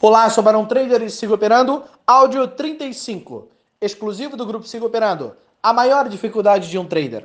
Olá, 0.00 0.30
sou 0.30 0.44
Barão 0.44 0.64
Trader 0.64 1.02
e 1.02 1.10
sigo 1.10 1.34
operando. 1.34 1.82
Áudio 2.06 2.46
35, 2.46 3.48
exclusivo 3.80 4.36
do 4.36 4.46
grupo 4.46 4.64
Sigo 4.64 4.86
Operando. 4.86 5.34
A 5.60 5.72
maior 5.72 6.08
dificuldade 6.08 6.70
de 6.70 6.78
um 6.78 6.86
trader. 6.86 7.24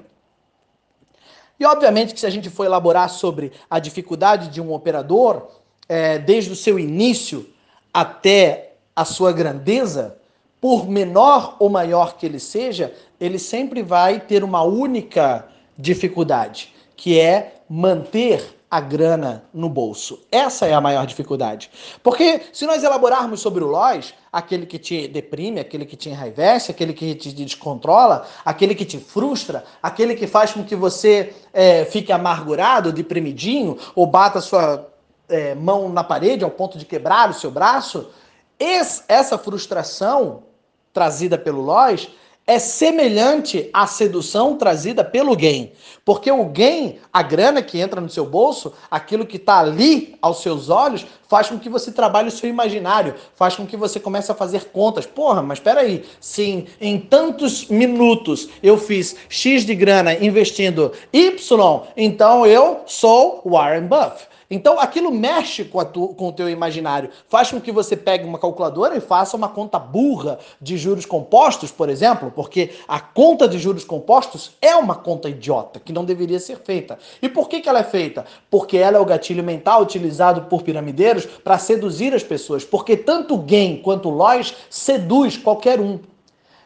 E 1.60 1.66
obviamente 1.68 2.16
que 2.16 2.20
se 2.20 2.26
a 2.26 2.32
gente 2.32 2.50
for 2.50 2.66
elaborar 2.66 3.12
sobre 3.12 3.52
a 3.70 3.78
dificuldade 3.78 4.50
de 4.50 4.60
um 4.60 4.74
operador, 4.74 5.50
é, 5.88 6.18
desde 6.18 6.52
o 6.52 6.56
seu 6.56 6.80
início 6.80 7.48
até 7.94 8.74
a 8.96 9.06
sua 9.06 9.32
grandeza, 9.32 10.18
por 10.60 10.90
menor 10.90 11.58
ou 11.60 11.70
maior 11.70 12.18
que 12.18 12.26
ele 12.26 12.40
seja, 12.40 12.92
ele 13.20 13.38
sempre 13.38 13.84
vai 13.84 14.20
ter 14.20 14.44
uma 14.44 14.64
única 14.64 15.48
dificuldade, 15.78 16.74
que 16.96 17.20
é 17.20 17.62
manter 17.70 18.63
a 18.74 18.80
grana 18.80 19.44
no 19.54 19.70
bolso. 19.70 20.26
Essa 20.32 20.66
é 20.66 20.74
a 20.74 20.82
maior 20.82 21.06
dificuldade. 21.06 21.70
Porque 22.02 22.42
se 22.52 22.66
nós 22.66 22.84
elaborarmos 22.84 23.40
sobre 23.40 23.64
o 23.64 23.68
Lois, 23.68 24.16
aquele 24.32 24.66
que 24.66 24.80
te 24.80 25.08
deprime, 25.08 25.60
aquele 25.60 25.86
que 25.86 25.96
te 25.96 26.10
enraivece, 26.10 26.72
aquele 26.72 26.92
que 26.92 27.14
te 27.14 27.32
descontrola, 27.32 28.26
aquele 28.44 28.74
que 28.74 28.84
te 28.84 28.98
frustra, 28.98 29.64
aquele 29.80 30.16
que 30.16 30.26
faz 30.26 30.54
com 30.54 30.64
que 30.64 30.76
você 30.76 31.36
é, 31.54 31.86
fique 31.86 32.12
amargurado, 32.12 32.92
deprimidinho, 32.92 33.78
ou 33.94 34.08
bata 34.08 34.42
sua 34.42 34.90
é, 35.30 35.54
mão 35.54 35.88
na 35.90 36.04
parede 36.04 36.44
ao 36.44 36.50
ponto 36.50 36.76
de 36.76 36.84
quebrar 36.84 37.30
o 37.30 37.34
seu 37.36 37.52
braço, 37.52 38.10
esse, 38.58 39.04
essa 39.08 39.38
frustração 39.38 40.46
trazida 40.92 41.38
pelo 41.38 41.62
Lois 41.62 42.10
é 42.46 42.60
semelhante 42.60 43.70
à 43.74 43.88
sedução 43.88 44.58
trazida 44.58 45.04
pelo 45.04 45.36
gain. 45.36 45.72
Porque 46.04 46.30
o 46.30 46.46
gain, 46.46 46.98
a 47.12 47.22
grana 47.22 47.62
que 47.62 47.80
entra 47.80 48.02
no 48.02 48.10
seu 48.10 48.26
bolso, 48.26 48.74
aquilo 48.92 49.26
que 49.26 49.38
está 49.38 49.60
ali 49.60 50.16
aos 50.22 50.42
seus 50.42 50.70
olhos, 50.70 51.06
faz 51.30 51.48
com 51.48 51.58
que 51.58 51.70
você 51.70 51.92
trabalhe 51.92 52.28
o 52.28 52.32
seu 52.32 52.50
imaginário, 52.50 53.16
faz 53.36 53.56
com 53.56 53.66
que 53.66 53.78
você 53.78 54.00
comece 54.00 54.32
a 54.32 54.36
fazer 54.36 54.66
contas. 54.66 55.06
Porra, 55.06 55.42
mas 55.42 55.60
espera 55.60 55.82
aí, 55.82 56.04
se 56.20 56.66
em 56.82 57.00
tantos 57.00 57.68
minutos 57.70 58.50
eu 58.62 58.78
fiz 58.78 59.16
X 59.30 59.66
de 59.66 59.74
grana 59.74 60.14
investindo 60.14 60.92
Y, 61.14 61.82
então 61.96 62.46
eu 62.46 62.82
sou 62.86 63.42
Warren 63.46 63.88
Buffett. 63.88 64.34
Então 64.50 64.80
aquilo 64.80 65.12
mexe 65.12 65.64
com, 65.66 65.84
tu, 65.86 66.10
com, 66.10 66.30
o 66.30 66.32
teu 66.32 66.50
imaginário, 66.50 67.10
faz 67.28 67.52
com 67.52 67.60
que 67.60 67.72
você 67.72 67.96
pegue 67.96 68.26
uma 68.26 68.40
calculadora 68.40 68.96
e 68.96 69.02
faça 69.02 69.36
uma 69.38 69.50
conta 69.50 69.80
burra 69.80 70.40
de 70.62 70.78
juros 70.78 71.06
compostos, 71.06 71.72
por 71.72 71.90
exemplo, 71.90 72.32
porque 72.36 72.72
a 72.88 73.00
conta 73.00 73.48
de 73.48 73.58
juros 73.58 73.84
compostos 73.84 74.52
é 74.62 74.76
uma 74.76 74.96
conta 74.96 75.30
idiota 75.30 75.80
que 75.80 75.94
não 75.94 76.06
deveria 76.06 76.40
ser 76.40 76.58
feita. 76.58 76.98
E 77.22 77.30
por 77.30 77.50
que, 77.50 77.62
que 77.62 77.70
ela 77.70 77.80
é 77.80 77.84
feita? 77.84 78.26
Porque 78.50 78.78
ela 78.78 78.98
é 78.98 79.00
o 79.00 79.06
gatilho 79.06 79.44
mental 79.44 79.82
utilizado 79.82 80.44
por 80.44 80.64
piramideiros 80.64 81.26
para 81.26 81.58
seduzir 81.58 82.14
as 82.14 82.24
pessoas, 82.24 82.64
porque 82.64 82.96
tanto 82.98 83.38
gain 83.38 83.82
quanto 83.82 84.10
loss 84.10 84.54
seduz 84.70 85.38
qualquer 85.38 85.80
um. 85.80 86.00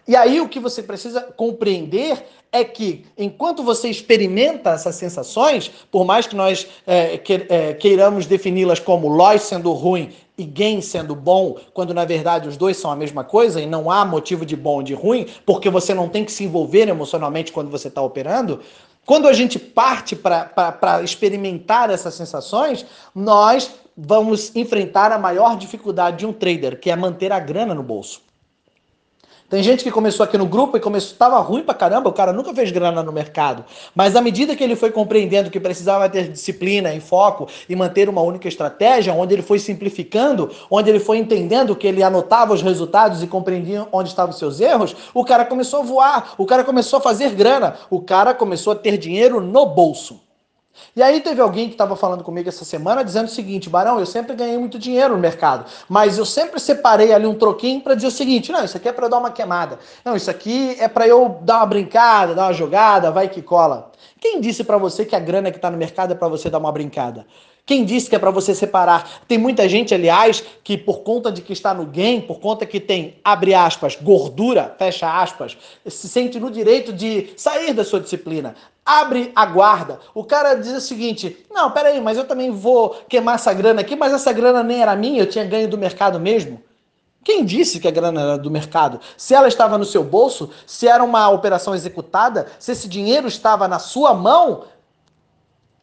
E 0.07 0.15
aí 0.15 0.39
o 0.39 0.47
que 0.47 0.59
você 0.59 0.81
precisa 0.81 1.21
compreender 1.21 2.23
é 2.51 2.63
que 2.63 3.05
enquanto 3.17 3.61
você 3.61 3.89
experimenta 3.89 4.69
essas 4.69 4.95
sensações, 4.95 5.69
por 5.91 6.05
mais 6.05 6.25
que 6.25 6.35
nós 6.35 6.65
é, 6.85 7.17
que, 7.17 7.45
é, 7.49 7.73
queiramos 7.73 8.25
defini-las 8.25 8.79
como 8.79 9.09
loss 9.09 9.41
sendo 9.41 9.73
ruim 9.73 10.13
e 10.37 10.45
gain 10.45 10.81
sendo 10.81 11.13
bom, 11.13 11.57
quando 11.73 11.93
na 11.93 12.05
verdade 12.05 12.47
os 12.47 12.55
dois 12.55 12.77
são 12.77 12.89
a 12.89 12.95
mesma 12.95 13.23
coisa 13.23 13.59
e 13.59 13.65
não 13.65 13.91
há 13.91 14.05
motivo 14.05 14.45
de 14.45 14.55
bom 14.55 14.75
ou 14.75 14.83
de 14.83 14.93
ruim, 14.93 15.27
porque 15.45 15.69
você 15.69 15.93
não 15.93 16.07
tem 16.07 16.23
que 16.23 16.31
se 16.31 16.45
envolver 16.45 16.87
emocionalmente 16.87 17.51
quando 17.51 17.69
você 17.69 17.89
está 17.89 18.01
operando. 18.01 18.61
Quando 19.05 19.27
a 19.27 19.33
gente 19.33 19.57
parte 19.57 20.15
para 20.15 21.01
experimentar 21.03 21.89
essas 21.89 22.13
sensações, 22.13 22.85
nós 23.15 23.71
vamos 23.97 24.55
enfrentar 24.55 25.11
a 25.11 25.17
maior 25.17 25.57
dificuldade 25.57 26.17
de 26.17 26.25
um 26.25 26.33
trader, 26.33 26.79
que 26.79 26.91
é 26.91 26.95
manter 26.95 27.31
a 27.31 27.39
grana 27.39 27.73
no 27.73 27.81
bolso. 27.81 28.26
Tem 29.49 29.63
gente 29.63 29.81
que 29.81 29.89
começou 29.89 30.25
aqui 30.25 30.37
no 30.37 30.45
grupo 30.45 30.75
e 30.75 30.79
começou, 30.81 31.13
estava 31.13 31.39
ruim 31.39 31.63
pra 31.63 31.73
caramba, 31.73 32.09
o 32.09 32.13
cara 32.13 32.33
nunca 32.33 32.53
fez 32.53 32.69
grana 32.69 33.01
no 33.01 33.13
mercado. 33.13 33.63
Mas 33.95 34.13
à 34.13 34.21
medida 34.21 34.57
que 34.57 34.61
ele 34.61 34.75
foi 34.75 34.91
compreendendo 34.91 35.49
que 35.49 35.57
precisava 35.57 36.09
ter 36.09 36.27
disciplina 36.27 36.93
e 36.93 36.99
foco 36.99 37.47
e 37.69 37.73
manter 37.73 38.09
uma 38.09 38.21
única 38.21 38.49
estratégia, 38.49 39.13
onde 39.13 39.33
ele 39.33 39.41
foi 39.41 39.57
simplificando, 39.57 40.51
onde 40.69 40.89
ele 40.89 40.99
foi 40.99 41.17
entendendo 41.17 41.77
que 41.77 41.87
ele 41.87 42.03
anotava 42.03 42.53
os 42.53 42.61
resultados 42.61 43.23
e 43.23 43.27
compreendia 43.27 43.87
onde 43.89 44.09
estavam 44.09 44.31
os 44.31 44.37
seus 44.37 44.59
erros, 44.59 44.93
o 45.13 45.23
cara 45.23 45.45
começou 45.45 45.79
a 45.79 45.83
voar, 45.83 46.33
o 46.37 46.45
cara 46.45 46.65
começou 46.65 46.99
a 46.99 47.01
fazer 47.01 47.29
grana, 47.29 47.75
o 47.89 48.01
cara 48.01 48.33
começou 48.33 48.73
a 48.73 48.75
ter 48.75 48.97
dinheiro 48.97 49.39
no 49.39 49.65
bolso. 49.65 50.26
E 50.95 51.01
aí 51.01 51.21
teve 51.21 51.41
alguém 51.41 51.67
que 51.67 51.73
estava 51.73 51.95
falando 51.95 52.23
comigo 52.23 52.49
essa 52.49 52.65
semana 52.65 53.03
dizendo 53.03 53.25
o 53.25 53.31
seguinte, 53.31 53.69
Barão, 53.69 53.99
eu 53.99 54.05
sempre 54.05 54.35
ganhei 54.35 54.57
muito 54.57 54.79
dinheiro 54.79 55.15
no 55.15 55.19
mercado, 55.19 55.65
mas 55.87 56.17
eu 56.17 56.25
sempre 56.25 56.59
separei 56.59 57.13
ali 57.13 57.25
um 57.25 57.35
troquinho 57.35 57.81
para 57.81 57.95
dizer 57.95 58.07
o 58.07 58.11
seguinte, 58.11 58.51
não, 58.51 58.63
isso 58.63 58.77
aqui 58.77 58.89
é 58.89 58.91
para 58.91 59.07
dar 59.07 59.17
uma 59.17 59.31
queimada. 59.31 59.79
Não, 60.03 60.15
isso 60.15 60.29
aqui 60.29 60.75
é 60.79 60.87
para 60.87 61.07
eu 61.07 61.39
dar 61.41 61.57
uma 61.57 61.65
brincada, 61.65 62.33
dar 62.33 62.45
uma 62.45 62.53
jogada, 62.53 63.11
vai 63.11 63.29
que 63.29 63.41
cola. 63.41 63.91
Quem 64.19 64.41
disse 64.41 64.63
para 64.63 64.77
você 64.77 65.05
que 65.05 65.15
a 65.15 65.19
grana 65.19 65.51
que 65.51 65.57
está 65.57 65.69
no 65.69 65.77
mercado 65.77 66.13
é 66.13 66.15
para 66.15 66.27
você 66.27 66.49
dar 66.49 66.57
uma 66.57 66.71
brincada? 66.71 67.25
Quem 67.67 67.83
disse 67.83 68.09
que 68.09 68.15
é 68.15 68.19
para 68.19 68.31
você 68.31 68.55
separar? 68.55 69.25
Tem 69.27 69.37
muita 69.37 69.67
gente, 69.67 69.93
aliás, 69.93 70.41
que 70.63 70.77
por 70.77 70.99
conta 70.99 71.29
de 71.29 71.41
que 71.41 71.51
está 71.51 71.73
no 71.73 71.85
game, 71.85 72.21
por 72.21 72.39
conta 72.39 72.65
que 72.65 72.79
tem, 72.79 73.15
abre 73.21 73.53
aspas, 73.53 73.97
gordura, 74.01 74.73
fecha 74.79 75.21
aspas, 75.21 75.57
se 75.85 76.07
sente 76.07 76.39
no 76.39 76.49
direito 76.49 76.93
de 76.93 77.33
sair 77.35 77.73
da 77.73 77.83
sua 77.83 77.99
disciplina. 77.99 78.55
Abre 78.87 79.33
a 79.35 79.45
guarda. 79.45 79.99
O 80.13 80.23
cara 80.23 80.53
diz 80.53 80.71
o 80.71 80.79
seguinte: 80.79 81.45
não, 81.51 81.69
peraí, 81.71 81.99
mas 81.99 82.17
eu 82.17 82.23
também 82.23 82.51
vou 82.51 82.95
queimar 83.09 83.35
essa 83.35 83.53
grana 83.53 83.81
aqui, 83.81 83.97
mas 83.97 84.13
essa 84.13 84.31
grana 84.31 84.63
nem 84.63 84.81
era 84.81 84.95
minha, 84.95 85.21
eu 85.21 85.29
tinha 85.29 85.43
ganho 85.43 85.67
do 85.67 85.77
mercado 85.77 86.17
mesmo. 86.21 86.63
Quem 87.21 87.43
disse 87.43 87.81
que 87.81 87.87
a 87.89 87.91
grana 87.91 88.21
era 88.21 88.37
do 88.37 88.49
mercado? 88.49 89.01
Se 89.17 89.35
ela 89.35 89.49
estava 89.49 89.77
no 89.77 89.83
seu 89.83 90.05
bolso, 90.05 90.49
se 90.65 90.87
era 90.87 91.03
uma 91.03 91.27
operação 91.27 91.75
executada, 91.75 92.47
se 92.57 92.71
esse 92.71 92.87
dinheiro 92.87 93.27
estava 93.27 93.67
na 93.67 93.77
sua 93.77 94.13
mão, 94.13 94.63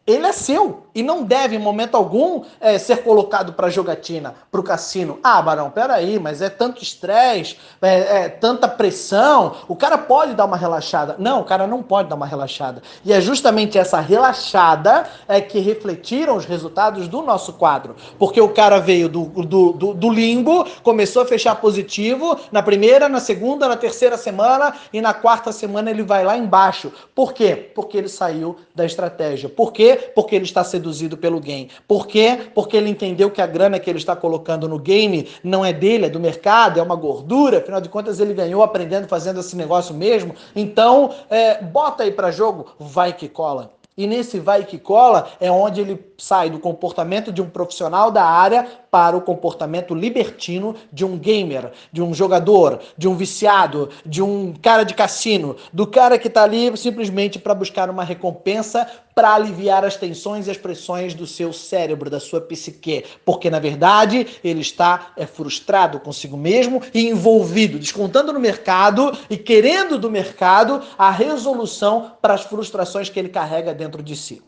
ele 0.06 0.26
é 0.26 0.32
seu 0.32 0.83
e 0.94 1.02
não 1.02 1.24
deve, 1.24 1.56
em 1.56 1.58
momento 1.58 1.96
algum, 1.96 2.44
é, 2.60 2.78
ser 2.78 3.02
colocado 3.02 3.52
para 3.54 3.68
jogatina, 3.68 4.34
para 4.50 4.60
o 4.60 4.64
cassino. 4.64 5.18
Ah, 5.22 5.42
Barão, 5.42 5.70
peraí, 5.70 6.18
mas 6.18 6.40
é 6.40 6.48
tanto 6.48 6.82
estresse, 6.82 7.56
é, 7.82 8.24
é, 8.24 8.28
tanta 8.28 8.68
pressão, 8.68 9.56
o 9.66 9.74
cara 9.74 9.98
pode 9.98 10.34
dar 10.34 10.44
uma 10.44 10.56
relaxada. 10.56 11.16
Não, 11.18 11.40
o 11.40 11.44
cara 11.44 11.66
não 11.66 11.82
pode 11.82 12.08
dar 12.08 12.14
uma 12.14 12.26
relaxada. 12.26 12.82
E 13.04 13.12
é 13.12 13.20
justamente 13.20 13.76
essa 13.76 14.00
relaxada 14.00 15.06
é 15.26 15.40
que 15.40 15.58
refletiram 15.58 16.36
os 16.36 16.44
resultados 16.44 17.08
do 17.08 17.22
nosso 17.22 17.54
quadro. 17.54 17.96
Porque 18.18 18.40
o 18.40 18.50
cara 18.50 18.78
veio 18.78 19.08
do, 19.08 19.24
do, 19.24 19.72
do, 19.72 19.94
do 19.94 20.10
limbo, 20.10 20.64
começou 20.82 21.22
a 21.22 21.26
fechar 21.26 21.56
positivo 21.56 22.38
na 22.52 22.62
primeira, 22.62 23.08
na 23.08 23.20
segunda, 23.20 23.68
na 23.68 23.76
terceira 23.76 24.16
semana 24.16 24.74
e 24.92 25.00
na 25.00 25.12
quarta 25.12 25.50
semana 25.50 25.90
ele 25.90 26.02
vai 26.02 26.24
lá 26.24 26.36
embaixo. 26.36 26.92
Por 27.14 27.32
quê? 27.32 27.70
Porque 27.74 27.96
ele 27.96 28.08
saiu 28.08 28.56
da 28.74 28.84
estratégia. 28.84 29.48
Por 29.48 29.72
quê? 29.72 30.12
Porque 30.14 30.36
ele 30.36 30.44
está 30.44 30.62
sendo 30.62 30.83
seduzido 30.84 31.16
pelo 31.16 31.40
game. 31.40 31.70
Por 31.88 32.06
quê? 32.06 32.38
Porque 32.54 32.76
ele 32.76 32.90
entendeu 32.90 33.30
que 33.30 33.40
a 33.40 33.46
grana 33.46 33.78
que 33.78 33.88
ele 33.88 33.98
está 33.98 34.14
colocando 34.14 34.68
no 34.68 34.78
game 34.78 35.26
não 35.42 35.64
é 35.64 35.72
dele, 35.72 36.06
é 36.06 36.10
do 36.10 36.20
mercado, 36.20 36.78
é 36.78 36.82
uma 36.82 36.94
gordura. 36.94 37.58
Afinal 37.58 37.80
de 37.80 37.88
contas, 37.88 38.20
ele 38.20 38.34
ganhou 38.34 38.62
aprendendo, 38.62 39.08
fazendo 39.08 39.40
esse 39.40 39.56
negócio 39.56 39.94
mesmo. 39.94 40.34
Então, 40.54 41.14
é, 41.30 41.62
bota 41.62 42.02
aí 42.02 42.10
para 42.10 42.30
jogo, 42.30 42.66
vai 42.78 43.12
que 43.12 43.28
cola. 43.28 43.72
E 43.96 44.08
nesse 44.08 44.40
vai 44.40 44.64
que 44.64 44.76
cola 44.76 45.30
é 45.40 45.48
onde 45.48 45.80
ele 45.80 46.04
sai 46.18 46.50
do 46.50 46.58
comportamento 46.58 47.30
de 47.30 47.40
um 47.40 47.48
profissional 47.48 48.10
da 48.10 48.24
área 48.24 48.66
para 48.90 49.16
o 49.16 49.20
comportamento 49.20 49.94
libertino 49.94 50.74
de 50.92 51.04
um 51.04 51.18
gamer, 51.18 51.72
de 51.92 52.00
um 52.00 52.14
jogador, 52.14 52.80
de 52.96 53.08
um 53.08 53.16
viciado, 53.16 53.90
de 54.06 54.22
um 54.22 54.52
cara 54.52 54.84
de 54.84 54.94
cassino, 54.94 55.56
do 55.72 55.86
cara 55.86 56.18
que 56.18 56.28
está 56.28 56.44
ali 56.44 56.76
simplesmente 56.76 57.38
para 57.38 57.54
buscar 57.54 57.90
uma 57.90 58.04
recompensa 58.04 58.86
para 59.14 59.32
aliviar 59.32 59.84
as 59.84 59.96
tensões 59.96 60.46
e 60.46 60.50
as 60.50 60.56
pressões 60.56 61.14
do 61.14 61.26
seu 61.26 61.52
cérebro, 61.52 62.10
da 62.10 62.18
sua 62.18 62.40
psique, 62.40 63.04
porque 63.24 63.48
na 63.48 63.60
verdade 63.60 64.26
ele 64.42 64.60
está 64.60 65.12
é 65.16 65.24
frustrado 65.24 66.00
consigo 66.00 66.36
mesmo 66.36 66.82
e 66.92 67.08
envolvido, 67.08 67.78
descontando 67.78 68.32
no 68.32 68.40
mercado 68.40 69.16
e 69.30 69.36
querendo 69.36 69.98
do 69.98 70.10
mercado 70.10 70.82
a 70.98 71.10
resolução 71.10 72.12
para 72.20 72.34
as 72.34 72.42
frustrações 72.42 73.08
que 73.08 73.18
ele 73.18 73.28
carrega 73.28 73.72
dentro 73.72 73.83
de 74.02 74.16
si. 74.16 74.42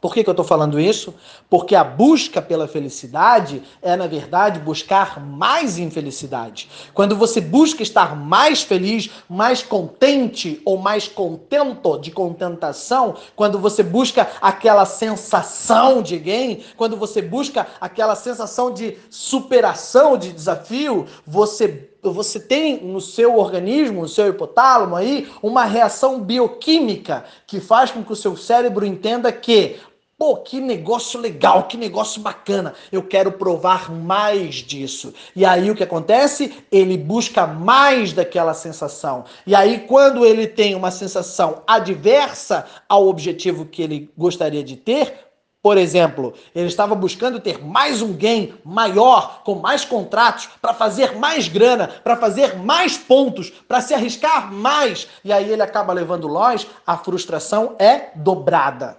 Por 0.00 0.14
que, 0.14 0.22
que 0.22 0.30
eu 0.30 0.32
estou 0.32 0.44
falando 0.44 0.78
isso? 0.78 1.12
Porque 1.50 1.74
a 1.74 1.82
busca 1.82 2.40
pela 2.40 2.68
felicidade 2.68 3.62
é, 3.82 3.96
na 3.96 4.06
verdade, 4.06 4.60
buscar 4.60 5.18
mais 5.18 5.76
infelicidade. 5.76 6.70
Quando 6.94 7.16
você 7.16 7.40
busca 7.40 7.82
estar 7.82 8.14
mais 8.14 8.62
feliz, 8.62 9.10
mais 9.28 9.60
contente 9.60 10.62
ou 10.64 10.78
mais 10.78 11.08
contento 11.08 11.98
de 11.98 12.12
contentação, 12.12 13.16
quando 13.34 13.58
você 13.58 13.82
busca 13.82 14.28
aquela 14.40 14.86
sensação 14.86 16.00
de 16.00 16.16
gain, 16.16 16.60
quando 16.76 16.96
você 16.96 17.20
busca 17.20 17.66
aquela 17.80 18.14
sensação 18.14 18.72
de 18.72 18.96
superação, 19.10 20.16
de 20.16 20.32
desafio, 20.32 21.06
você 21.26 21.87
você 22.02 22.38
tem 22.38 22.82
no 22.84 23.00
seu 23.00 23.36
organismo, 23.36 24.02
no 24.02 24.08
seu 24.08 24.28
hipotálamo 24.28 24.94
aí, 24.94 25.28
uma 25.42 25.64
reação 25.64 26.20
bioquímica 26.20 27.24
que 27.46 27.60
faz 27.60 27.90
com 27.90 28.02
que 28.02 28.12
o 28.12 28.16
seu 28.16 28.36
cérebro 28.36 28.86
entenda 28.86 29.32
que 29.32 29.76
Pô, 30.18 30.38
que 30.38 30.60
negócio 30.60 31.20
legal, 31.20 31.68
que 31.68 31.76
negócio 31.76 32.20
bacana. 32.20 32.74
Eu 32.90 33.04
quero 33.04 33.30
provar 33.30 33.88
mais 33.88 34.56
disso. 34.56 35.14
E 35.34 35.44
aí 35.44 35.70
o 35.70 35.76
que 35.76 35.84
acontece? 35.84 36.52
Ele 36.72 36.98
busca 36.98 37.46
mais 37.46 38.12
daquela 38.12 38.52
sensação. 38.52 39.24
E 39.46 39.54
aí, 39.54 39.84
quando 39.86 40.26
ele 40.26 40.48
tem 40.48 40.74
uma 40.74 40.90
sensação 40.90 41.62
adversa 41.68 42.66
ao 42.88 43.06
objetivo 43.06 43.64
que 43.64 43.80
ele 43.80 44.10
gostaria 44.18 44.64
de 44.64 44.74
ter, 44.74 45.27
por 45.60 45.76
exemplo, 45.76 46.34
ele 46.54 46.68
estava 46.68 46.94
buscando 46.94 47.40
ter 47.40 47.62
mais 47.64 48.00
um 48.00 48.12
gain 48.12 48.54
maior, 48.64 49.42
com 49.44 49.56
mais 49.56 49.84
contratos, 49.84 50.48
para 50.62 50.72
fazer 50.72 51.16
mais 51.16 51.48
grana, 51.48 51.88
para 51.88 52.16
fazer 52.16 52.56
mais 52.56 52.96
pontos, 52.96 53.50
para 53.50 53.80
se 53.80 53.92
arriscar 53.92 54.52
mais. 54.52 55.08
E 55.24 55.32
aí 55.32 55.50
ele 55.50 55.62
acaba 55.62 55.92
levando 55.92 56.28
lojas, 56.28 56.68
a 56.86 56.96
frustração 56.96 57.74
é 57.78 58.10
dobrada. 58.14 58.98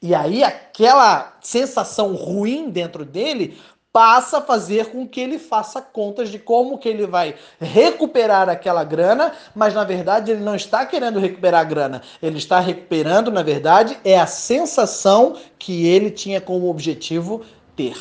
E 0.00 0.14
aí 0.14 0.42
aquela 0.42 1.36
sensação 1.42 2.14
ruim 2.14 2.70
dentro 2.70 3.04
dele 3.04 3.58
passa 3.92 4.38
a 4.38 4.42
fazer 4.42 4.86
com 4.86 5.06
que 5.06 5.20
ele 5.20 5.38
faça 5.38 5.80
contas 5.80 6.28
de 6.28 6.38
como 6.38 6.78
que 6.78 6.88
ele 6.88 7.06
vai 7.06 7.34
recuperar 7.60 8.48
aquela 8.48 8.84
grana, 8.84 9.32
mas 9.54 9.74
na 9.74 9.84
verdade 9.84 10.30
ele 10.30 10.42
não 10.42 10.54
está 10.54 10.84
querendo 10.84 11.18
recuperar 11.18 11.62
a 11.62 11.64
grana, 11.64 12.02
ele 12.22 12.38
está 12.38 12.60
recuperando, 12.60 13.30
na 13.30 13.42
verdade, 13.42 13.98
é 14.04 14.18
a 14.18 14.26
sensação 14.26 15.36
que 15.58 15.86
ele 15.86 16.10
tinha 16.10 16.40
como 16.40 16.68
objetivo 16.68 17.42
ter. 17.74 17.96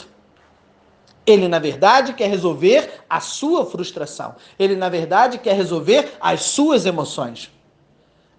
Ele, 1.25 1.50
na 1.50 1.60
verdade, 1.60 2.13
quer 2.13 2.30
resolver 2.30 3.01
a 3.10 3.19
sua 3.19 3.66
frustração. 3.66 4.36
Ele, 4.57 4.78
na 4.78 4.88
verdade, 4.88 5.38
quer 5.38 5.56
resolver 5.56 6.13
as 6.22 6.44
suas 6.44 6.86
emoções. 6.86 7.51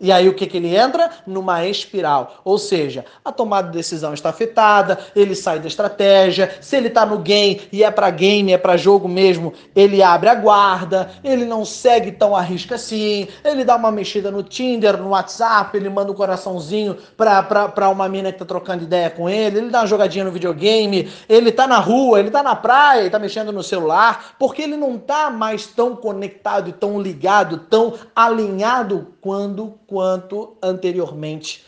E 0.01 0.13
aí 0.13 0.29
o 0.29 0.35
que, 0.35 0.47
que 0.47 0.57
ele 0.57 0.77
entra? 0.77 1.11
Numa 1.27 1.67
espiral. 1.67 2.41
Ou 2.45 2.59
seja, 2.59 3.05
a 3.25 3.33
tomada 3.33 3.69
de 3.69 3.77
decisão 3.77 4.15
está 4.15 4.31
afetada, 4.31 4.99
ele 5.15 5.35
sai 5.35 5.59
da 5.59 5.67
estratégia, 5.67 6.57
se 6.61 6.77
ele 6.77 6.89
está 6.89 7.05
no 7.05 7.19
game 7.19 7.61
e 7.73 7.83
é 7.83 7.91
para 7.91 8.11
game, 8.11 8.53
é 8.53 8.59
para 8.59 8.77
jogo 8.77 9.09
mesmo, 9.09 9.53
ele 9.75 10.03
abre 10.03 10.29
a 10.29 10.35
guarda, 10.35 11.11
ele 11.25 11.45
não 11.45 11.65
segue 11.65 12.13
tão 12.13 12.37
a 12.37 12.41
risca 12.41 12.77
assim, 12.77 13.27
ele 13.45 13.65
dá 13.65 13.77
uma 13.77 13.91
mexida 13.91 14.31
no 14.31 14.43
Tinder, 14.43 14.97
no 14.97 15.11
WhatsApp, 15.11 15.77
ele 15.77 15.89
manda 15.89 16.13
um 16.13 16.15
coraçãozinho 16.15 16.97
pra, 17.17 17.43
pra, 17.43 17.69
pra 17.69 17.89
uma 17.89 18.09
mina 18.09 18.33
que 18.33 18.39
tá 18.39 18.45
trocando 18.45 18.85
ideia 18.85 19.11
com 19.11 19.29
ele, 19.29 19.59
ele 19.59 19.71
dá 19.71 19.81
uma 19.81 19.87
jogadinha 19.87 20.25
no 20.25 20.31
videogame, 20.31 21.11
ele 21.29 21.51
tá 21.51 21.67
na 21.67 21.79
rua, 21.79 22.21
ele 22.21 22.31
tá 22.31 22.43
na 22.43 22.55
praia 22.55 23.05
e 23.05 23.11
tá 23.11 23.19
mexendo 23.19 23.53
no 23.53 23.63
celular, 23.63 24.35
porque 24.39 24.63
ele 24.63 24.77
não 24.77 24.97
tá 24.99 25.31
mais 25.31 25.67
tão 25.67 25.97
conectado 25.97 26.71
e 26.71 26.73
tão 26.73 27.01
ligado, 27.01 27.59
tão 27.59 27.95
alinhado 28.15 29.09
quando 29.29 29.79
quanto 29.87 30.57
anteriormente 30.63 31.63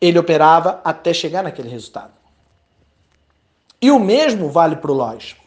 ele 0.00 0.16
operava 0.16 0.80
até 0.84 1.12
chegar 1.12 1.42
naquele 1.42 1.68
resultado. 1.68 2.12
E 3.82 3.90
o 3.90 3.98
mesmo 3.98 4.48
vale 4.48 4.76
para 4.76 4.92
o 4.92 4.94
lógico. 4.94 5.42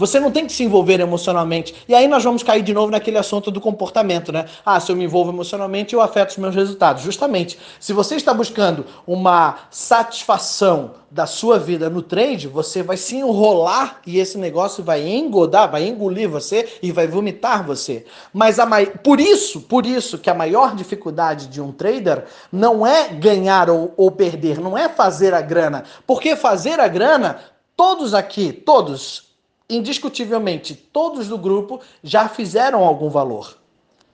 Você 0.00 0.18
não 0.18 0.30
tem 0.30 0.46
que 0.46 0.52
se 0.54 0.64
envolver 0.64 0.98
emocionalmente. 0.98 1.74
E 1.86 1.94
aí 1.94 2.08
nós 2.08 2.24
vamos 2.24 2.42
cair 2.42 2.62
de 2.62 2.72
novo 2.72 2.90
naquele 2.90 3.18
assunto 3.18 3.50
do 3.50 3.60
comportamento, 3.60 4.32
né? 4.32 4.46
Ah, 4.64 4.80
se 4.80 4.90
eu 4.90 4.96
me 4.96 5.04
envolvo 5.04 5.30
emocionalmente, 5.30 5.92
eu 5.92 6.00
afeto 6.00 6.30
os 6.30 6.38
meus 6.38 6.54
resultados. 6.54 7.02
Justamente, 7.02 7.58
se 7.78 7.92
você 7.92 8.14
está 8.14 8.32
buscando 8.32 8.86
uma 9.06 9.58
satisfação 9.70 10.92
da 11.10 11.26
sua 11.26 11.58
vida 11.58 11.90
no 11.90 12.00
trade, 12.00 12.48
você 12.48 12.82
vai 12.82 12.96
se 12.96 13.16
enrolar 13.16 14.00
e 14.06 14.18
esse 14.18 14.38
negócio 14.38 14.82
vai 14.82 15.06
engodar, 15.06 15.70
vai 15.70 15.86
engolir 15.86 16.30
você 16.30 16.66
e 16.82 16.90
vai 16.90 17.06
vomitar 17.06 17.66
você. 17.66 18.06
Mas 18.32 18.58
a 18.58 18.64
mai... 18.64 18.86
por 18.86 19.20
isso, 19.20 19.60
por 19.60 19.84
isso 19.84 20.16
que 20.16 20.30
a 20.30 20.34
maior 20.34 20.74
dificuldade 20.74 21.48
de 21.48 21.60
um 21.60 21.72
trader 21.72 22.24
não 22.50 22.86
é 22.86 23.08
ganhar 23.08 23.68
ou, 23.68 23.92
ou 23.98 24.10
perder, 24.10 24.58
não 24.58 24.78
é 24.78 24.88
fazer 24.88 25.34
a 25.34 25.42
grana. 25.42 25.84
Porque 26.06 26.34
fazer 26.36 26.80
a 26.80 26.88
grana, 26.88 27.38
todos 27.76 28.14
aqui, 28.14 28.50
todos 28.50 29.28
indiscutivelmente, 29.70 30.74
todos 30.74 31.28
do 31.28 31.38
grupo 31.38 31.80
já 32.02 32.28
fizeram 32.28 32.84
algum 32.84 33.08
valor. 33.08 33.60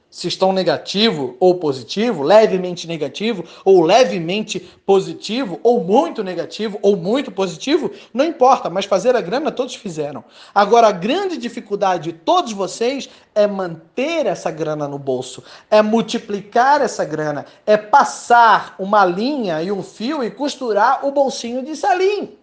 Se 0.08 0.29
estão 0.29 0.53
negativo 0.53 1.37
ou 1.38 1.56
positivo, 1.56 2.23
levemente 2.23 2.87
negativo 2.87 3.44
ou 3.64 3.82
levemente 3.82 4.61
positivo, 4.87 5.61
ou 5.62 5.82
muito 5.82 6.25
negativo 6.25 6.79
ou 6.81 6.97
muito 6.97 7.31
positivo, 7.31 7.91
não 8.14 8.25
importa, 8.25 8.70
mas 8.70 8.85
fazer 8.85 9.17
a 9.17 9.20
grana 9.20 9.53
todos 9.53 9.75
fizeram. 9.75 10.25
Agora, 10.55 10.87
a 10.87 10.93
grande 10.93 11.37
dificuldade 11.37 12.12
de 12.12 12.19
todos 12.19 12.53
vocês 12.53 13.11
é 13.35 13.47
manter 13.47 14.26
essa 14.26 14.50
grana 14.50 14.88
no 14.88 14.99
bolso, 14.99 15.43
é 15.70 15.82
multiplicar 15.82 16.81
essa 16.81 17.05
grana, 17.05 17.44
é 17.67 17.76
passar 17.76 18.75
uma 18.79 19.05
linha 19.05 19.62
e 19.62 19.70
um 19.70 19.82
fio 19.82 20.25
e 20.25 20.31
costurar 20.31 21.05
o 21.05 21.11
bolsinho 21.11 21.62
de 21.62 21.76
Salim. 21.76 22.35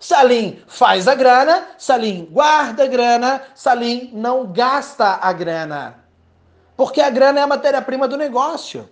Salim 0.00 0.62
faz 0.66 1.06
a 1.06 1.14
grana, 1.14 1.68
Salim 1.76 2.24
guarda 2.24 2.84
a 2.84 2.86
grana, 2.86 3.42
Salim 3.54 4.10
não 4.14 4.50
gasta 4.50 5.18
a 5.20 5.30
grana. 5.30 6.02
Porque 6.74 7.02
a 7.02 7.10
grana 7.10 7.40
é 7.40 7.42
a 7.42 7.46
matéria-prima 7.46 8.08
do 8.08 8.16
negócio. 8.16 8.88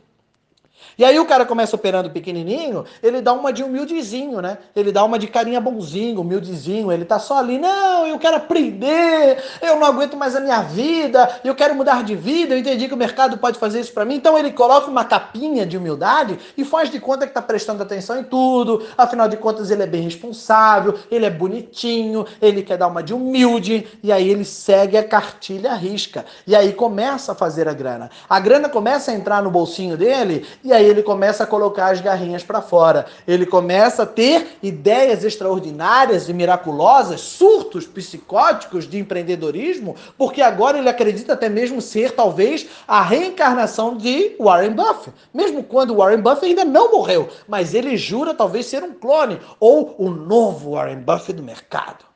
E 0.99 1.05
aí 1.05 1.19
o 1.21 1.25
cara 1.25 1.47
começa 1.47 1.77
operando 1.77 2.11
pequenininho, 2.11 2.85
ele 3.01 3.21
dá 3.21 3.33
uma 3.33 3.53
de 3.53 3.63
humildezinho, 3.63 4.43
né? 4.43 4.59
Ele 4.75 4.91
dá 4.91 5.05
uma 5.05 5.17
de 5.17 5.29
carinha 5.29 5.61
bonzinho, 5.61 6.21
humildezinho, 6.21 6.91
ele 6.91 7.05
tá 7.05 7.21
só 7.21 7.39
ali, 7.39 7.57
não, 7.57 8.05
eu 8.05 8.19
quero 8.19 8.37
aprender, 8.37 9.41
eu 9.63 9.77
não 9.79 9.87
aguento 9.87 10.17
mais 10.17 10.35
a 10.35 10.41
minha 10.41 10.61
vida, 10.63 11.41
eu 11.45 11.55
quero 11.55 11.75
mudar 11.77 12.03
de 12.03 12.17
vida, 12.17 12.55
eu 12.55 12.59
entendi 12.59 12.89
que 12.89 12.95
o 12.95 12.97
mercado 12.97 13.39
pode 13.39 13.61
fazer 13.61 13.79
isso 13.79 13.93
para 13.93 14.05
mim. 14.05 14.17
Então 14.17 14.37
ele 14.37 14.51
coloca 14.51 14.91
uma 14.91 15.05
capinha 15.05 15.65
de 15.65 15.77
humildade 15.77 16.37
e 16.57 16.65
faz 16.65 16.91
de 16.91 16.99
conta 16.99 17.29
que 17.29 17.33
tá 17.33 17.41
prestando 17.41 17.81
atenção 17.81 18.19
em 18.19 18.25
tudo, 18.25 18.85
afinal 18.97 19.29
de 19.29 19.37
contas 19.37 19.71
ele 19.71 19.85
é 19.85 19.87
bem 19.87 20.03
responsável, 20.03 20.99
ele 21.11 21.25
é 21.25 21.31
bonitinho, 21.31 22.27
ele 22.43 22.63
quer 22.63 22.77
dar 22.77 22.89
uma 22.89 23.05
de 23.05 23.15
humilde, 23.15 23.87
e 24.03 24.11
aí 24.11 24.29
ele 24.29 24.45
segue 24.45 24.97
a 24.97 25.05
cartilha 25.05 25.75
risca. 25.75 26.27
E 26.45 26.57
aí 26.57 26.73
começa 26.73 27.33
a 27.33 27.35
fazer 27.37 27.69
a 27.69 27.73
grana. 27.73 28.11
A 28.29 28.41
grana 28.41 28.69
começa 28.69 29.13
a 29.13 29.15
entrar 29.15 29.43
no 29.43 29.51
bolsinho 29.51 29.97
dele, 29.97 30.45
e 30.65 30.73
aí 30.73 30.88
ele 30.89 31.03
começa 31.03 31.45
a 31.45 31.47
colocar 31.47 31.93
as 31.93 32.01
garrinhas 32.01 32.43
para 32.43 32.63
fora. 32.63 33.07
Ele 33.27 33.47
começa 33.47 34.03
a 34.03 34.07
ter 34.07 34.59
ideias 34.63 35.25
extraordinárias 35.25 36.29
e 36.29 36.33
miraculosas, 36.33 37.21
surtos 37.21 37.87
psicóticos 37.87 38.89
de 38.89 38.99
empreendedorismo, 38.99 39.97
porque 40.17 40.43
agora 40.43 40.79
ele 40.79 40.89
acredita 40.89 41.33
até 41.35 41.49
mesmo 41.49 41.81
ser 41.81 42.13
talvez 42.13 42.67
a 42.87 43.03
reencarnação 43.03 43.97
de 43.97 44.37
Warren 44.39 44.73
Buffett. 44.73 45.17
Mesmo 45.33 45.63
quando 45.63 45.97
Warren 45.97 46.21
Buffett 46.21 46.47
ainda 46.47 46.65
não 46.65 46.93
morreu, 46.93 47.29
mas 47.47 47.75
ele 47.75 47.97
jura 47.97 48.35
talvez 48.35 48.67
ser 48.67 48.83
um 48.83 48.95
clone 48.95 49.41
ou 49.61 49.95
o 49.99 50.11
novo 50.11 50.73
Warren 50.73 51.01
Buffett 51.01 51.35
do 51.35 51.43
mercado. 51.43 52.09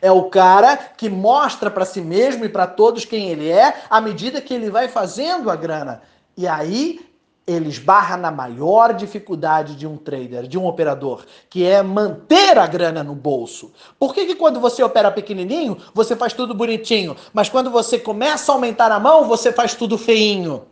É 0.00 0.10
o 0.10 0.24
cara 0.24 0.76
que 0.76 1.08
mostra 1.08 1.70
para 1.70 1.84
si 1.84 2.00
mesmo 2.00 2.44
e 2.44 2.48
para 2.48 2.66
todos 2.66 3.04
quem 3.04 3.30
ele 3.30 3.48
é 3.48 3.82
à 3.88 4.00
medida 4.00 4.40
que 4.40 4.52
ele 4.52 4.68
vai 4.68 4.88
fazendo 4.88 5.48
a 5.48 5.56
grana. 5.56 6.02
E 6.36 6.46
aí 6.46 7.00
ele 7.46 7.68
esbarra 7.68 8.16
na 8.16 8.30
maior 8.30 8.94
dificuldade 8.94 9.74
de 9.74 9.86
um 9.86 9.96
trader, 9.96 10.46
de 10.46 10.58
um 10.58 10.66
operador, 10.66 11.24
que 11.50 11.66
é 11.66 11.82
manter 11.82 12.56
a 12.56 12.66
grana 12.66 13.02
no 13.02 13.14
bolso. 13.14 13.72
Por 13.98 14.14
que, 14.14 14.26
que 14.26 14.34
quando 14.34 14.60
você 14.60 14.82
opera 14.82 15.10
pequenininho, 15.10 15.76
você 15.92 16.14
faz 16.14 16.32
tudo 16.32 16.54
bonitinho, 16.54 17.16
mas 17.32 17.48
quando 17.48 17.70
você 17.70 17.98
começa 17.98 18.52
a 18.52 18.54
aumentar 18.54 18.92
a 18.92 19.00
mão, 19.00 19.26
você 19.26 19.52
faz 19.52 19.74
tudo 19.74 19.98
feinho? 19.98 20.62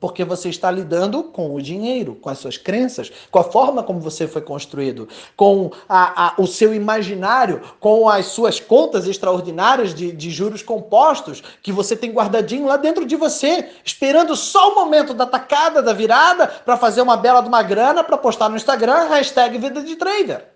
Porque 0.00 0.24
você 0.24 0.48
está 0.48 0.70
lidando 0.70 1.22
com 1.22 1.54
o 1.54 1.60
dinheiro, 1.60 2.14
com 2.14 2.30
as 2.30 2.38
suas 2.38 2.56
crenças, 2.56 3.12
com 3.30 3.38
a 3.38 3.44
forma 3.44 3.82
como 3.82 4.00
você 4.00 4.26
foi 4.26 4.40
construído, 4.40 5.06
com 5.36 5.70
a, 5.86 6.28
a, 6.28 6.34
o 6.38 6.46
seu 6.46 6.74
imaginário, 6.74 7.60
com 7.78 8.08
as 8.08 8.26
suas 8.26 8.58
contas 8.58 9.06
extraordinárias 9.06 9.94
de, 9.94 10.10
de 10.10 10.30
juros 10.30 10.62
compostos 10.62 11.42
que 11.62 11.70
você 11.70 11.94
tem 11.94 12.12
guardadinho 12.12 12.66
lá 12.66 12.78
dentro 12.78 13.04
de 13.04 13.14
você, 13.14 13.68
esperando 13.84 14.34
só 14.34 14.72
o 14.72 14.74
momento 14.74 15.12
da 15.12 15.26
tacada, 15.26 15.82
da 15.82 15.92
virada, 15.92 16.46
para 16.46 16.78
fazer 16.78 17.02
uma 17.02 17.18
bela 17.18 17.42
de 17.42 17.48
uma 17.48 17.62
grana, 17.62 18.02
para 18.02 18.16
postar 18.16 18.48
no 18.48 18.56
Instagram, 18.56 19.08
hashtag 19.08 19.58
vida 19.58 19.82
de 19.82 19.96
trader. 19.96 20.46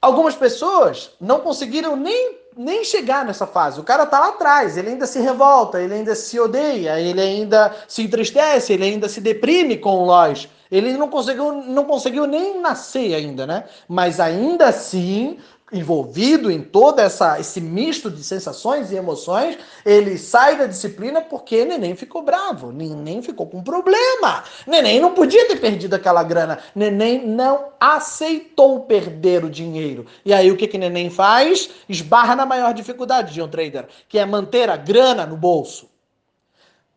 Algumas 0.00 0.34
pessoas 0.34 1.10
não 1.20 1.40
conseguiram 1.40 1.96
nem 1.96 2.41
nem 2.56 2.84
chegar 2.84 3.24
nessa 3.24 3.46
fase. 3.46 3.80
O 3.80 3.84
cara 3.84 4.06
tá 4.06 4.18
lá 4.20 4.28
atrás, 4.28 4.76
ele 4.76 4.90
ainda 4.90 5.06
se 5.06 5.20
revolta, 5.20 5.80
ele 5.80 5.94
ainda 5.94 6.14
se 6.14 6.38
odeia, 6.38 7.00
ele 7.00 7.20
ainda 7.20 7.74
se 7.88 8.02
entristece, 8.02 8.72
ele 8.72 8.84
ainda 8.84 9.08
se 9.08 9.20
deprime 9.20 9.76
com 9.78 10.02
o 10.02 10.04
Lois. 10.04 10.48
Ele 10.70 10.94
não 10.94 11.08
conseguiu, 11.08 11.52
não 11.52 11.84
conseguiu 11.84 12.26
nem 12.26 12.58
nascer 12.58 13.14
ainda, 13.14 13.46
né? 13.46 13.64
Mas 13.86 14.18
ainda 14.18 14.68
assim, 14.68 15.36
envolvido 15.72 16.50
em 16.50 16.60
todo 16.60 16.98
essa, 16.98 17.40
esse 17.40 17.60
misto 17.60 18.10
de 18.10 18.22
sensações 18.22 18.92
e 18.92 18.96
emoções, 18.96 19.58
ele 19.84 20.18
sai 20.18 20.56
da 20.56 20.66
disciplina 20.66 21.20
porque 21.20 21.64
neném 21.64 21.96
ficou 21.96 22.22
bravo, 22.22 22.72
neném 22.72 23.22
ficou 23.22 23.46
com 23.46 23.62
problema. 23.62 24.44
Neném 24.66 25.00
não 25.00 25.14
podia 25.14 25.46
ter 25.48 25.56
perdido 25.56 25.94
aquela 25.94 26.22
grana. 26.22 26.58
Neném 26.74 27.26
não 27.26 27.68
aceitou 27.80 28.80
perder 28.80 29.44
o 29.44 29.50
dinheiro. 29.50 30.06
E 30.24 30.32
aí 30.32 30.50
o 30.50 30.56
que 30.56 30.66
que 30.66 30.78
neném 30.78 31.10
faz? 31.10 31.70
Esbarra 31.88 32.36
na 32.36 32.44
maior 32.46 32.74
dificuldade 32.74 33.32
de 33.32 33.40
um 33.40 33.48
trader, 33.48 33.86
que 34.08 34.18
é 34.18 34.26
manter 34.26 34.68
a 34.68 34.76
grana 34.76 35.26
no 35.26 35.36
bolso. 35.36 35.91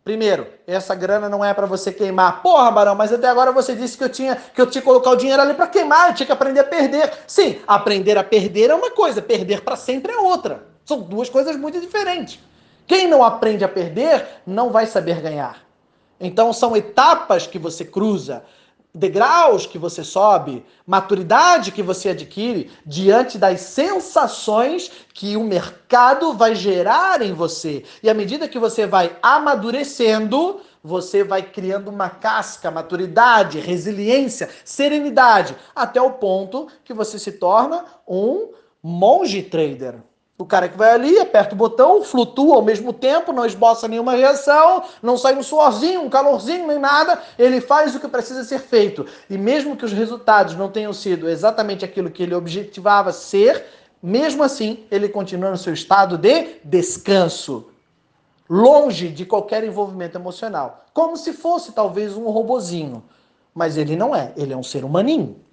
Primeiro, 0.06 0.46
essa 0.68 0.94
grana 0.94 1.28
não 1.28 1.44
é 1.44 1.52
para 1.52 1.66
você 1.66 1.92
queimar. 1.92 2.44
Porra, 2.44 2.70
Barão, 2.70 2.94
mas 2.94 3.12
até 3.12 3.28
agora 3.28 3.52
você 3.52 3.76
disse 3.76 3.98
que 3.98 4.04
eu 4.04 4.10
tinha 4.10 4.36
que 4.36 4.62
eu 4.62 4.68
tinha 4.68 4.80
que 4.80 4.88
colocar 4.88 5.10
o 5.10 5.16
dinheiro 5.16 5.42
ali 5.42 5.56
para 5.56 5.66
queimar, 5.66 6.10
eu 6.10 6.14
tinha 6.14 6.28
que 6.28 6.32
aprender 6.32 6.60
a 6.60 6.64
perder. 6.64 7.12
Sim, 7.26 7.60
aprender 7.66 8.16
a 8.16 8.24
perder 8.24 8.70
é 8.70 8.76
uma 8.76 8.92
coisa, 8.92 9.20
perder 9.20 9.62
para 9.62 9.76
sempre 9.76 10.12
é 10.12 10.18
outra. 10.18 10.68
São 10.86 11.02
duas 11.02 11.28
coisas 11.28 11.56
muito 11.56 11.82
diferentes. 11.82 12.40
Quem 12.86 13.08
não 13.08 13.24
aprende 13.24 13.64
a 13.64 13.68
perder 13.68 14.28
não 14.46 14.70
vai 14.70 14.86
saber 14.86 15.22
ganhar. 15.22 15.64
Então 16.20 16.54
são 16.54 16.78
etapas 16.78 17.48
que 17.48 17.58
você 17.58 17.84
cruza 17.84 18.44
degraus 18.96 19.66
que 19.66 19.78
você 19.78 20.04
sobe, 20.04 20.66
maturidade 20.88 21.72
que 21.72 21.84
você 21.84 22.10
adquire 22.10 22.72
diante 22.86 23.38
das 23.38 23.60
sensações 23.60 24.90
que 25.14 25.36
o 25.36 25.44
mercado 25.44 26.34
vai 26.34 26.56
gerar 26.56 27.22
em 27.22 27.34
você. 27.34 27.84
E 28.02 28.10
à 28.10 28.14
medida 28.14 28.48
que 28.48 28.58
você 28.58 28.88
vai 28.88 29.18
amadurecendo, 29.22 30.62
você 30.82 31.24
vai 31.24 31.44
criando 31.44 31.90
uma 31.90 32.10
casca, 32.10 32.72
maturidade, 32.72 33.60
resiliência, 33.60 34.50
serenidade, 34.64 35.56
até 35.76 36.02
o 36.02 36.14
ponto 36.14 36.68
que 36.86 36.94
você 36.94 37.20
se 37.20 37.34
torna 37.34 37.84
um 38.08 38.52
monge 38.82 39.44
trader. 39.44 39.96
O 40.38 40.46
cara 40.46 40.68
que 40.68 40.78
vai 40.78 40.92
ali, 40.92 41.18
aperta 41.18 41.56
o 41.56 41.58
botão, 41.58 42.04
flutua 42.04 42.56
ao 42.56 42.62
mesmo 42.62 42.92
tempo, 42.92 43.32
não 43.32 43.46
esboça 43.46 43.88
nenhuma 43.88 44.14
reação, 44.16 44.84
não 45.02 45.18
sai 45.18 45.34
um 45.38 45.44
suorzinho, 45.44 46.02
um 46.02 46.10
calorzinho, 46.10 46.68
nem 46.68 46.78
nada, 46.78 47.22
ele 47.40 47.62
faz 47.62 47.96
o 47.96 48.02
que 48.02 48.08
precisa 48.08 48.44
ser 48.44 48.60
feito. 48.60 49.06
E 49.30 49.38
mesmo 49.38 49.78
que 49.78 49.86
os 49.86 49.94
resultados 49.94 50.54
não 50.56 50.70
tenham 50.70 50.92
sido 50.92 51.30
exatamente 51.30 51.86
aquilo 51.86 52.12
que 52.12 52.22
ele 52.22 52.36
objetivava 52.36 53.14
ser, 53.14 53.64
mesmo 54.04 54.44
assim, 54.44 54.86
ele 54.92 55.08
continua 55.08 55.52
no 55.52 55.58
seu 55.58 55.74
estado 55.74 56.18
de 56.18 56.58
descanso, 56.66 57.70
longe 58.50 59.08
de 59.08 59.26
qualquer 59.26 59.64
envolvimento 59.64 60.18
emocional, 60.18 60.86
como 60.94 61.16
se 61.16 61.32
fosse 61.32 61.72
talvez 61.72 62.18
um 62.18 62.26
robozinho. 62.26 63.02
Mas 63.54 63.78
ele 63.78 63.96
não 63.96 64.14
é, 64.14 64.34
ele 64.36 64.52
é 64.52 64.58
um 64.58 64.64
ser 64.64 64.84
humaninho. 64.84 65.45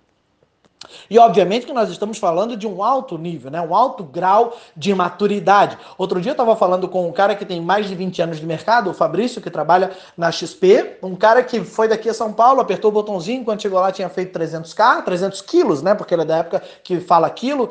E 1.09 1.19
obviamente 1.19 1.67
que 1.67 1.73
nós 1.73 1.91
estamos 1.91 2.19
falando 2.19 2.57
de 2.57 2.67
um 2.67 2.83
alto 2.83 3.17
nível, 3.17 3.51
né? 3.51 3.61
um 3.61 3.75
alto 3.75 4.03
grau 4.03 4.57
de 4.77 4.95
maturidade. 4.95 5.79
Outro 5.97 6.21
dia 6.21 6.31
eu 6.31 6.35
estava 6.35 6.57
falando 6.57 6.89
com 6.89 7.09
um 7.09 7.13
cara 7.13 7.35
que 7.35 7.45
tem 7.45 7.61
mais 7.61 7.87
de 7.87 7.95
20 7.95 8.23
anos 8.23 8.41
de 8.41 8.47
mercado, 8.47 8.91
o 8.91 8.95
Fabrício, 8.95 9.41
que 9.41 9.51
trabalha 9.51 9.91
na 10.17 10.31
XP, 10.31 10.99
um 11.03 11.15
cara 11.15 11.43
que 11.43 11.61
foi 11.61 11.89
daqui 11.89 12.09
a 12.09 12.15
São 12.15 12.33
Paulo, 12.33 12.61
apertou 12.61 12.91
o 12.91 12.95
botãozinho, 12.95 13.45
quando 13.45 13.63
chegou 13.63 13.81
lá 13.81 13.93
tinha 13.93 14.09
feito 14.09 14.39
300k, 14.39 15.05
300 15.05 15.41
quilos, 15.43 15.83
né? 15.83 15.95
porque 15.95 16.15
ele 16.15 16.23
é 16.23 16.27
da 16.27 16.37
época 16.39 16.63
que 16.83 17.01
fala 17.01 17.29
quilo, 17.31 17.71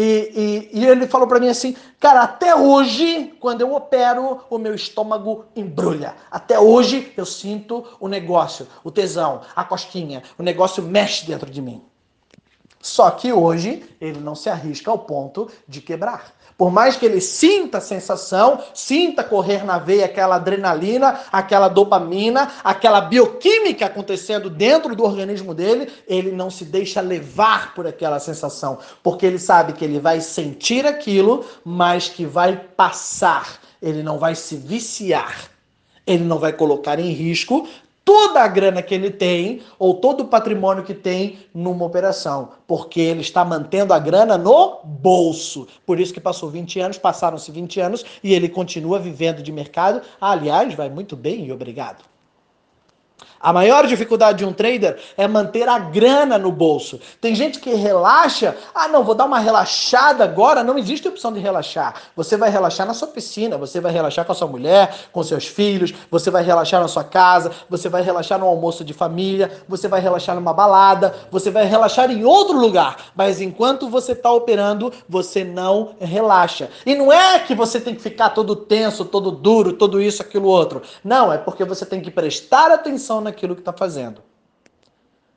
e, 0.00 0.68
e, 0.72 0.78
e, 0.78 0.86
ele 0.86 1.08
falou 1.08 1.26
para 1.26 1.40
mim 1.40 1.48
assim, 1.48 1.74
cara, 1.98 2.22
até 2.22 2.54
hoje, 2.54 3.34
quando 3.40 3.62
eu 3.62 3.74
opero, 3.74 4.44
o 4.48 4.56
meu 4.56 4.72
estômago 4.72 5.46
embrulha. 5.56 6.14
Até 6.30 6.56
hoje 6.56 7.12
eu 7.16 7.26
sinto 7.26 7.84
o 7.98 8.06
negócio, 8.06 8.68
o 8.84 8.92
tesão, 8.92 9.40
a 9.56 9.64
cosquinha, 9.64 10.22
o 10.38 10.42
negócio 10.44 10.84
mexe 10.84 11.26
dentro 11.26 11.50
de 11.50 11.60
mim. 11.60 11.82
Só 12.80 13.10
que 13.10 13.32
hoje 13.32 13.84
ele 14.00 14.20
não 14.20 14.34
se 14.34 14.48
arrisca 14.48 14.90
ao 14.90 14.98
ponto 14.98 15.50
de 15.66 15.80
quebrar. 15.80 16.32
Por 16.56 16.72
mais 16.72 16.96
que 16.96 17.06
ele 17.06 17.20
sinta 17.20 17.78
a 17.78 17.80
sensação, 17.80 18.58
sinta 18.74 19.22
correr 19.22 19.64
na 19.64 19.78
veia 19.78 20.06
aquela 20.06 20.34
adrenalina, 20.34 21.20
aquela 21.30 21.68
dopamina, 21.68 22.50
aquela 22.64 23.00
bioquímica 23.00 23.86
acontecendo 23.86 24.50
dentro 24.50 24.96
do 24.96 25.04
organismo 25.04 25.54
dele, 25.54 25.88
ele 26.08 26.32
não 26.32 26.50
se 26.50 26.64
deixa 26.64 27.00
levar 27.00 27.74
por 27.74 27.86
aquela 27.86 28.18
sensação, 28.18 28.78
porque 29.04 29.24
ele 29.24 29.38
sabe 29.38 29.72
que 29.72 29.84
ele 29.84 30.00
vai 30.00 30.20
sentir 30.20 30.84
aquilo, 30.84 31.44
mas 31.64 32.08
que 32.08 32.26
vai 32.26 32.56
passar. 32.56 33.60
Ele 33.80 34.02
não 34.02 34.18
vai 34.18 34.34
se 34.34 34.56
viciar. 34.56 35.50
Ele 36.04 36.24
não 36.24 36.40
vai 36.40 36.52
colocar 36.52 36.98
em 36.98 37.12
risco 37.12 37.68
toda 38.08 38.40
a 38.40 38.48
grana 38.48 38.80
que 38.80 38.94
ele 38.94 39.10
tem 39.10 39.60
ou 39.78 39.92
todo 39.92 40.22
o 40.22 40.28
patrimônio 40.28 40.82
que 40.82 40.94
tem 40.94 41.40
numa 41.52 41.84
operação, 41.84 42.52
porque 42.66 43.02
ele 43.02 43.20
está 43.20 43.44
mantendo 43.44 43.92
a 43.92 43.98
grana 43.98 44.38
no 44.38 44.80
bolso. 44.82 45.68
Por 45.84 46.00
isso 46.00 46.14
que 46.14 46.18
passou 46.18 46.48
20 46.48 46.80
anos, 46.80 46.96
passaram-se 46.96 47.52
20 47.52 47.80
anos 47.80 48.06
e 48.24 48.32
ele 48.32 48.48
continua 48.48 48.98
vivendo 48.98 49.42
de 49.42 49.52
mercado. 49.52 50.00
aliás, 50.18 50.72
vai 50.72 50.88
muito 50.88 51.14
bem 51.14 51.44
e 51.44 51.52
obrigado. 51.52 52.02
A 53.40 53.52
maior 53.52 53.86
dificuldade 53.86 54.38
de 54.38 54.44
um 54.44 54.52
trader 54.52 54.98
é 55.16 55.28
manter 55.28 55.68
a 55.68 55.78
grana 55.78 56.38
no 56.38 56.50
bolso. 56.50 56.98
Tem 57.20 57.34
gente 57.34 57.60
que 57.60 57.74
relaxa, 57.74 58.56
ah, 58.74 58.88
não, 58.88 59.04
vou 59.04 59.14
dar 59.14 59.26
uma 59.26 59.38
relaxada 59.38 60.24
agora. 60.24 60.64
Não 60.64 60.76
existe 60.76 61.06
opção 61.06 61.32
de 61.32 61.38
relaxar. 61.38 61.94
Você 62.16 62.36
vai 62.36 62.50
relaxar 62.50 62.86
na 62.86 62.94
sua 62.94 63.08
piscina, 63.08 63.56
você 63.56 63.80
vai 63.80 63.92
relaxar 63.92 64.24
com 64.24 64.32
a 64.32 64.34
sua 64.34 64.48
mulher, 64.48 64.94
com 65.12 65.22
seus 65.22 65.46
filhos, 65.46 65.94
você 66.10 66.30
vai 66.30 66.42
relaxar 66.42 66.80
na 66.80 66.88
sua 66.88 67.04
casa, 67.04 67.52
você 67.68 67.88
vai 67.88 68.02
relaxar 68.02 68.38
no 68.38 68.46
almoço 68.46 68.84
de 68.84 68.92
família, 68.92 69.50
você 69.68 69.86
vai 69.86 70.00
relaxar 70.00 70.34
numa 70.34 70.52
balada, 70.52 71.14
você 71.30 71.50
vai 71.50 71.64
relaxar 71.64 72.10
em 72.10 72.24
outro 72.24 72.58
lugar. 72.58 72.96
Mas 73.14 73.40
enquanto 73.40 73.88
você 73.88 74.12
está 74.12 74.32
operando, 74.32 74.92
você 75.08 75.44
não 75.44 75.94
relaxa. 76.00 76.70
E 76.84 76.94
não 76.94 77.12
é 77.12 77.38
que 77.38 77.54
você 77.54 77.80
tem 77.80 77.94
que 77.94 78.02
ficar 78.02 78.30
todo 78.30 78.56
tenso, 78.56 79.04
todo 79.04 79.30
duro, 79.30 79.74
tudo 79.74 80.00
isso, 80.00 80.22
aquilo 80.22 80.48
outro. 80.48 80.82
Não, 81.04 81.32
é 81.32 81.38
porque 81.38 81.64
você 81.64 81.86
tem 81.86 82.00
que 82.00 82.10
prestar 82.10 82.70
atenção 82.72 83.20
naquilo 83.28 83.54
que 83.54 83.60
está 83.60 83.72
fazendo. 83.72 84.22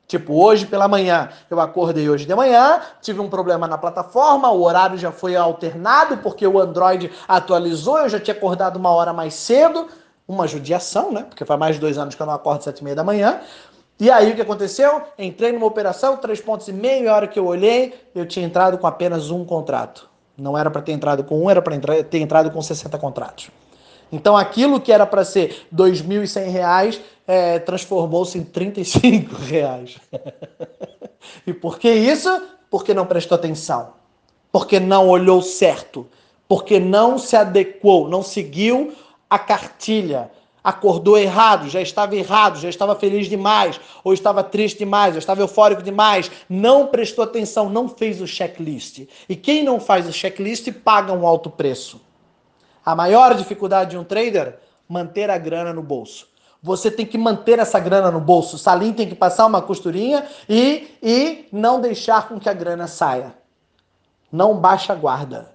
Tipo, 0.08 0.44
hoje 0.44 0.66
pela 0.66 0.90
manhã, 0.90 1.30
eu 1.50 1.58
acordei 1.62 2.10
hoje 2.10 2.26
de 2.26 2.36
manhã, 2.36 2.82
tive 3.02 3.22
um 3.22 3.30
problema 3.30 3.66
na 3.66 3.78
plataforma, 3.78 4.52
o 4.52 4.62
horário 4.62 4.98
já 4.98 5.10
foi 5.10 5.38
alternado 5.38 6.18
porque 6.18 6.46
o 6.46 6.60
Android 6.60 7.10
atualizou, 7.28 7.98
eu 8.00 8.10
já 8.10 8.20
tinha 8.20 8.36
acordado 8.36 8.76
uma 8.76 8.90
hora 8.90 9.14
mais 9.14 9.34
cedo, 9.34 9.88
uma 10.28 10.48
judiação, 10.48 11.14
né? 11.14 11.24
Porque 11.30 11.46
faz 11.46 11.58
mais 11.58 11.76
de 11.76 11.82
dois 11.82 11.98
anos 11.98 12.14
que 12.14 12.22
eu 12.22 12.26
não 12.26 12.34
acordo 12.34 12.62
sete 12.62 12.80
e 12.80 12.84
meia 12.84 12.96
da 12.96 13.06
manhã. 13.06 13.40
E 13.98 14.12
aí 14.12 14.32
o 14.32 14.36
que 14.36 14.42
aconteceu? 14.42 15.02
Entrei 15.18 15.54
numa 15.54 15.66
operação, 15.66 16.18
três 16.18 16.42
pontos 16.42 16.68
e 16.68 16.74
meio, 16.74 17.10
a 17.10 17.16
hora 17.16 17.28
que 17.28 17.40
eu 17.40 17.46
olhei, 17.46 17.94
eu 18.14 18.26
tinha 18.26 18.46
entrado 18.46 18.78
com 18.78 18.88
apenas 18.88 19.30
um 19.30 19.46
contrato. 19.46 20.10
Não 20.38 20.58
era 20.58 20.70
para 20.70 20.82
ter 20.82 20.92
entrado 20.92 21.24
com 21.24 21.42
um, 21.42 21.50
era 21.50 21.62
para 21.62 21.78
ter 22.04 22.18
entrado 22.18 22.52
com 22.52 22.62
60 22.62 22.98
contratos. 22.98 23.50
Então 24.12 24.36
aquilo 24.36 24.82
que 24.82 24.92
era 24.92 25.06
para 25.06 25.24
ser 25.24 25.66
R$ 25.72 25.78
2.100 25.78 27.00
é, 27.26 27.60
transformou-se 27.60 28.38
em 28.38 28.44
35 28.44 29.36
reais. 29.40 29.98
e 31.48 31.54
por 31.54 31.80
que 31.80 31.90
isso? 31.90 32.30
Porque 32.70 32.94
não 32.94 33.06
prestou 33.06 33.36
atenção. 33.36 33.94
Porque 34.52 34.80
não 34.80 35.08
olhou 35.08 35.42
certo. 35.42 36.08
Porque 36.48 36.80
não 36.80 37.18
se 37.18 37.36
adequou, 37.38 38.10
não 38.10 38.22
seguiu 38.22 38.94
a 39.30 39.40
cartilha. 39.40 40.30
Acordou 40.64 41.18
errado, 41.18 41.70
já 41.70 41.82
estava 41.82 42.16
errado, 42.16 42.60
já 42.60 42.70
estava 42.70 42.96
feliz 42.96 43.28
demais, 43.28 43.80
ou 44.04 44.14
estava 44.14 44.44
triste 44.44 44.80
demais, 44.80 45.16
ou 45.16 45.20
estava 45.20 45.42
eufórico 45.42 45.82
demais, 45.82 46.30
não 46.48 46.86
prestou 46.88 47.24
atenção, 47.24 47.68
não 47.68 47.90
fez 47.90 48.22
o 48.22 48.28
checklist. 48.28 49.08
E 49.28 49.36
quem 49.36 49.64
não 49.64 49.80
faz 49.80 50.08
o 50.08 50.14
checklist 50.14 50.72
paga 50.84 51.14
um 51.14 51.26
alto 51.26 51.50
preço. 51.50 52.00
A 52.86 52.96
maior 52.96 53.36
dificuldade 53.36 53.92
de 53.92 53.98
um 53.98 54.04
trader? 54.04 54.60
Manter 54.88 55.30
a 55.30 55.38
grana 55.38 55.72
no 55.72 55.82
bolso. 55.82 56.28
Você 56.64 56.92
tem 56.92 57.06
que 57.06 57.18
manter 57.18 57.58
essa 57.60 57.80
grana 57.80 58.12
no 58.12 58.20
bolso. 58.20 58.56
O 58.56 58.60
Salim 58.60 58.94
tem 58.94 59.08
que 59.08 59.16
passar 59.16 59.46
uma 59.46 59.62
costurinha 59.62 60.28
e, 60.48 60.96
e 61.02 61.48
não 61.52 61.82
deixar 61.82 62.28
com 62.28 62.40
que 62.40 62.50
a 62.50 62.54
grana 62.54 62.88
saia. 62.88 63.34
Não 64.32 64.58
baixa 64.58 64.94
a 64.94 64.96
guarda. 64.96 65.52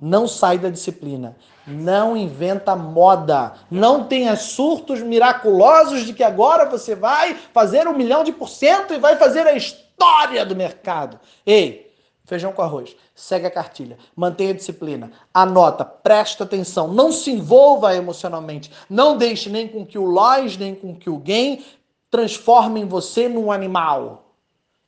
Não 0.00 0.26
sai 0.26 0.58
da 0.58 0.68
disciplina. 0.68 1.36
Não 1.66 2.16
inventa 2.16 2.76
moda. 2.76 3.52
Não 3.70 4.04
tenha 4.04 4.36
surtos 4.36 5.00
miraculosos 5.00 6.04
de 6.04 6.12
que 6.12 6.24
agora 6.24 6.68
você 6.68 6.94
vai 6.94 7.34
fazer 7.54 7.86
um 7.88 7.96
milhão 7.96 8.24
de 8.24 8.32
por 8.32 8.48
cento 8.48 8.92
e 8.92 8.98
vai 8.98 9.16
fazer 9.16 9.46
a 9.46 9.54
história 9.54 10.44
do 10.44 10.56
mercado. 10.56 11.18
Ei, 11.46 11.91
feijão 12.24 12.52
com 12.52 12.62
arroz. 12.62 12.96
Segue 13.14 13.46
a 13.46 13.50
cartilha, 13.50 13.98
mantenha 14.14 14.50
a 14.50 14.56
disciplina, 14.56 15.12
anota, 15.32 15.84
presta 15.84 16.44
atenção, 16.44 16.88
não 16.88 17.12
se 17.12 17.30
envolva 17.30 17.94
emocionalmente, 17.94 18.70
não 18.88 19.16
deixe 19.16 19.50
nem 19.50 19.68
com 19.68 19.84
que 19.84 19.98
o 19.98 20.04
loss, 20.04 20.56
nem 20.56 20.74
com 20.74 20.94
que 20.94 21.10
o 21.10 21.18
gain 21.18 21.64
transformem 22.10 22.86
você 22.86 23.28
num 23.28 23.50
animal. 23.50 24.34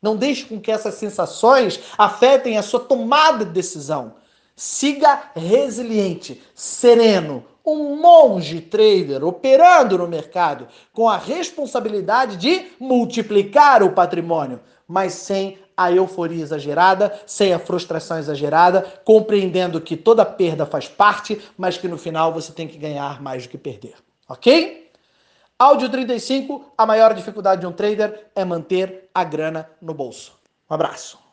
Não 0.00 0.16
deixe 0.16 0.44
com 0.44 0.60
que 0.60 0.70
essas 0.70 0.94
sensações 0.94 1.80
afetem 1.96 2.58
a 2.58 2.62
sua 2.62 2.80
tomada 2.80 3.44
de 3.44 3.52
decisão. 3.52 4.16
Siga 4.54 5.30
resiliente, 5.34 6.42
sereno, 6.54 7.44
um 7.64 7.96
monge 7.96 8.60
trader 8.60 9.24
operando 9.24 9.96
no 9.96 10.06
mercado 10.06 10.68
com 10.92 11.08
a 11.08 11.16
responsabilidade 11.16 12.36
de 12.36 12.66
multiplicar 12.78 13.82
o 13.82 13.92
patrimônio, 13.92 14.60
mas 14.86 15.14
sem 15.14 15.58
a 15.76 15.90
euforia 15.90 16.42
exagerada, 16.42 17.20
sem 17.26 17.52
a 17.52 17.58
frustração 17.58 18.18
exagerada, 18.18 18.82
compreendendo 19.04 19.80
que 19.80 19.96
toda 19.96 20.24
perda 20.24 20.66
faz 20.66 20.88
parte, 20.88 21.40
mas 21.56 21.76
que 21.76 21.88
no 21.88 21.98
final 21.98 22.32
você 22.32 22.52
tem 22.52 22.68
que 22.68 22.78
ganhar 22.78 23.20
mais 23.22 23.44
do 23.44 23.48
que 23.48 23.58
perder. 23.58 23.94
Ok? 24.28 24.90
Áudio 25.58 25.88
35, 25.88 26.72
a 26.76 26.84
maior 26.84 27.14
dificuldade 27.14 27.60
de 27.60 27.66
um 27.66 27.72
trader 27.72 28.26
é 28.34 28.44
manter 28.44 29.08
a 29.14 29.22
grana 29.22 29.70
no 29.80 29.94
bolso. 29.94 30.32
Um 30.68 30.74
abraço. 30.74 31.23